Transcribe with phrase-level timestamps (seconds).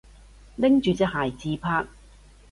[0.55, 1.85] 拎住隻鞋自拍